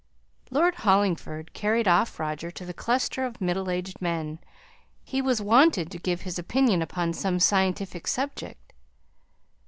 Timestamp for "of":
3.23-3.39